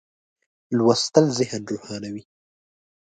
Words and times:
لوستل 0.77 1.25
ذهن 1.37 1.61
روښانوي. 1.69 2.23